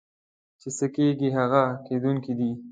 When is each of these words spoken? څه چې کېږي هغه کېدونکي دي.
څه 0.61 0.69
چې 0.77 0.87
کېږي 0.95 1.29
هغه 1.37 1.63
کېدونکي 1.87 2.33
دي. 2.39 2.51